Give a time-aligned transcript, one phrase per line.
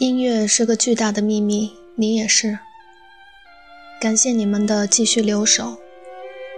[0.00, 2.58] 音乐是个巨大的秘密，你也是。
[4.00, 5.78] 感谢你们的继续留守。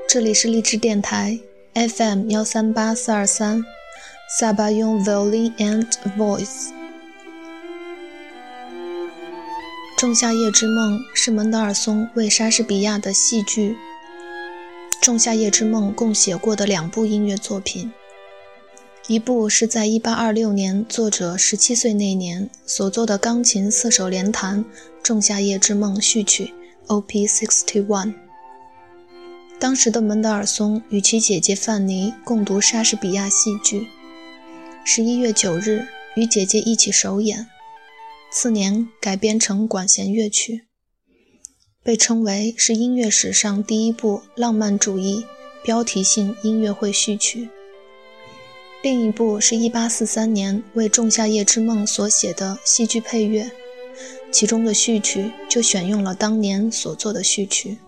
[0.09, 1.41] 这里是励志电台
[1.74, 3.64] FM 幺三八四二三，
[4.38, 6.69] 萨巴用 Violin and Voice。
[9.98, 13.70] 《仲夏夜之梦》是门德尔松为莎士比亚的戏剧
[15.00, 17.92] 《仲夏夜之梦》共写过的两部音乐作品。
[19.08, 24.64] 一部是在1826年作者17岁那年所作的钢琴四手联弹
[25.03, 26.55] 《仲夏夜之梦》序曲
[26.86, 27.09] Op.
[27.09, 28.14] 61。
[29.59, 33.89] 当时的门德尔松与其姐姐范妮共读莎士比亚戏剧
[34.86, 37.48] ，11月9日与姐姐一起首演，
[38.31, 40.66] 次年改编成管弦乐曲，
[41.83, 45.25] 被称为是音乐史上第一部浪漫主义
[45.64, 47.48] 标题性音乐会序曲。
[48.83, 53.48] 另一部是1843年为《仲夏夜之梦》所写的戏剧配乐，
[54.33, 57.78] 其中的序曲就选用了当年所做的序曲。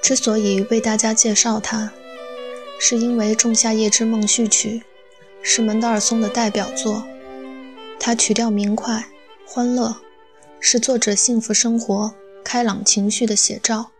[0.00, 1.92] 之所以为大家介绍它，
[2.78, 4.84] 是因为《仲夏夜之梦》序曲
[5.42, 7.02] 是门德尔松的代表作，
[7.98, 9.08] 它曲调明快、
[9.44, 9.96] 欢乐，
[10.60, 12.14] 是作者幸福生活、
[12.44, 13.90] 开朗情绪的写照。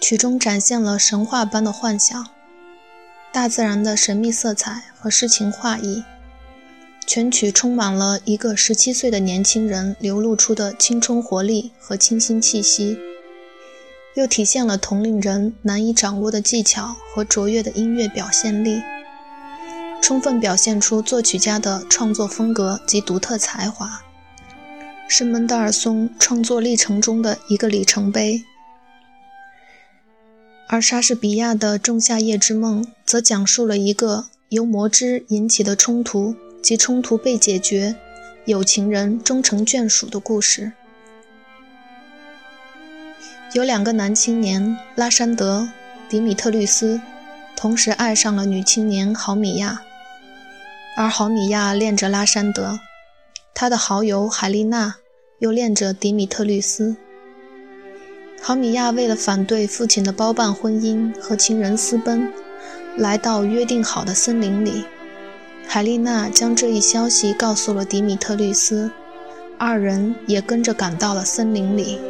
[0.00, 2.26] 曲中展现了神话般的幻想，
[3.30, 6.02] 大自然的神秘色彩和诗情画意。
[7.06, 12.96] 全曲充满了一个十七岁的年轻人流露出的青春活力和清新气息，
[14.14, 18.80] 又体现了同龄人难以掌握的技巧和卓越的音乐表现力，
[20.00, 24.00] 充分表现出作曲家的创作风格及独特才华，
[25.08, 28.44] 是门德尔松创作历程中的一个里程碑。
[30.72, 37.96] 而莎士比亚的《仲夏夜之梦》则讲述了一个由魔之引起的冲突及冲突被解决、
[38.44, 40.70] 有情人终成眷属的故事。
[43.52, 45.68] 有两个男青年拉山德、
[46.08, 47.00] 迪米特律斯
[47.56, 49.82] 同时爱上了女青年豪米亚，
[50.96, 52.78] 而豪米亚恋着拉山德，
[53.52, 54.94] 他的好友海丽娜
[55.40, 56.94] 又恋着迪米特律斯。
[58.42, 62.32] 豪米亚为了反对父亲的包办婚姻和情人私奔，
[62.96, 64.84] 来到约定好的森林里。
[65.66, 68.90] 海丽娜将这一消息告诉了迪米特律斯，
[69.58, 72.00] 二人也跟着赶到了森林里。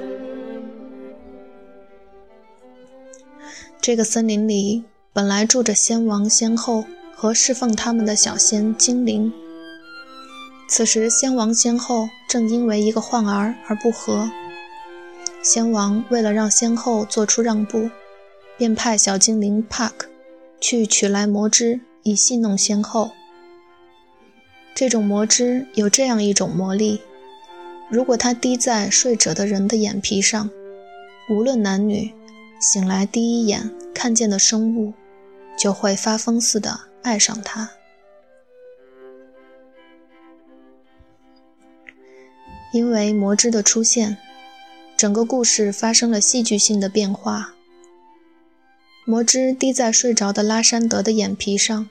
[3.81, 9.33] 这个森林里本来住着仙王、仙后和侍奉他们的小仙精灵。
[10.69, 14.31] 此时，仙王、仙后正因为一个患儿而不和。
[15.43, 17.91] 仙王为了让仙后做出让步，
[18.59, 20.07] 便派小精灵帕克
[20.61, 23.11] 去取来魔汁，以戏弄仙后。
[24.75, 27.01] 这种魔汁有这样一种魔力：
[27.89, 30.51] 如果它滴在睡着的人的眼皮上，
[31.31, 32.13] 无论男女，
[32.61, 34.93] 醒来第一眼看见的生物，
[35.57, 37.71] 就会发疯似的爱上它。
[42.75, 44.19] 因为魔汁的出现。
[45.01, 47.55] 整个故事发生了戏剧性的变化。
[49.07, 51.89] 魔汁滴在睡着的拉山德的眼皮上，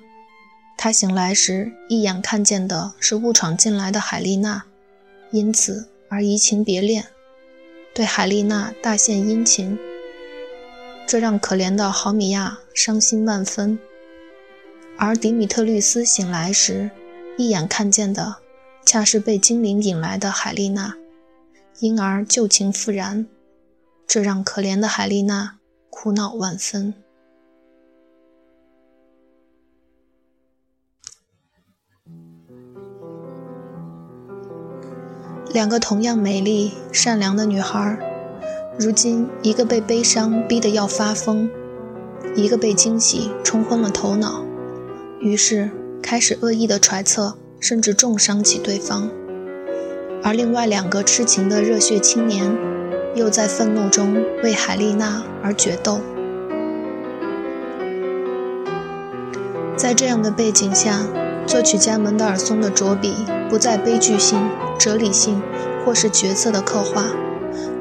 [0.77, 4.63] 他醒来时一眼看见的是误闯进来的海丽娜，
[5.31, 7.07] 因此而移情别恋，
[7.95, 9.75] 对海丽娜大献殷勤。
[11.07, 13.79] 这让可怜的豪米亚伤心万分。
[14.99, 16.91] 而迪米特律斯醒来时，
[17.39, 18.35] 一眼看见的
[18.85, 20.95] 恰是被精灵引来的海丽娜。
[21.79, 23.25] 因而旧情复燃，
[24.05, 25.59] 这让可怜的海丽娜
[25.89, 26.93] 苦恼万分。
[35.53, 37.97] 两个同样美丽善良的女孩，
[38.77, 41.49] 如今一个被悲伤逼得要发疯，
[42.35, 44.43] 一个被惊喜冲昏了头脑，
[45.21, 45.71] 于是
[46.03, 49.09] 开始恶意的揣测，甚至重伤起对方。
[50.21, 52.55] 而另外两个痴情的热血青年，
[53.15, 55.99] 又在愤怒中为海丽娜而决斗。
[59.77, 61.05] 在这样的背景下，
[61.47, 63.13] 作曲家门德尔松的着笔
[63.49, 64.37] 不在悲剧性、
[64.77, 65.41] 哲理性
[65.85, 67.05] 或是角色的刻画，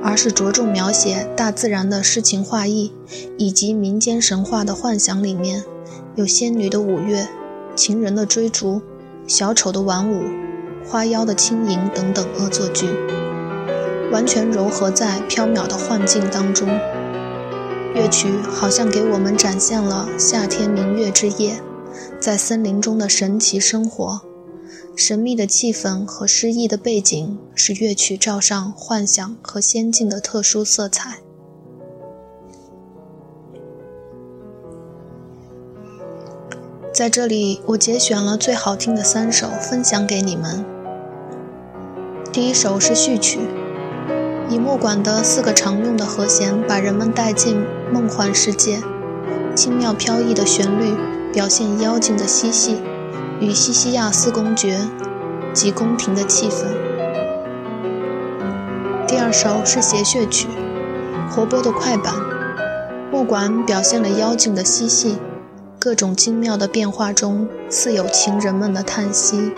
[0.00, 2.92] 而是着重描写大自然的诗情画意，
[3.36, 5.64] 以及民间神话的幻想里面
[6.14, 7.26] 有仙女的舞乐、
[7.74, 8.80] 情人的追逐、
[9.26, 10.22] 小丑的玩舞。
[10.90, 12.86] 花妖的轻盈等等恶作剧，
[14.10, 16.66] 完全融合在飘渺的幻境当中。
[17.94, 21.60] 乐曲好像给我们展现了夏天明月之夜，
[22.18, 24.22] 在森林中的神奇生活。
[24.96, 31.18] 神秘的气氛和诗意的背景，使乐曲罩上幻想和仙境的特殊色彩。
[36.94, 40.77] 在这里，我节选了最好听的三首，分享给你们。
[42.30, 43.40] 第一首是序曲，
[44.50, 48.82] 以木管的四个常用的和弦，把人们带进梦幻世界。
[49.54, 50.94] 轻妙飘逸的旋律，
[51.32, 52.82] 表现妖精的嬉戏。
[53.40, 54.78] 与西西亚斯公爵
[55.54, 56.66] 及宫廷的气氛。
[59.06, 60.48] 第二首是谐谑曲，
[61.30, 62.12] 活泼的快板，
[63.10, 65.16] 木管表现了妖精的嬉戏，
[65.78, 69.52] 各种精妙的变化中似有情人们的叹息。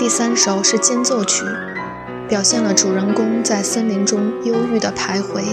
[0.00, 1.44] 第三首是间奏曲，
[2.26, 5.44] 表现了主人公在森林中忧郁的徘徊。